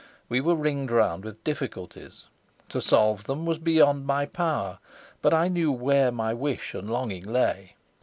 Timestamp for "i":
5.31-5.47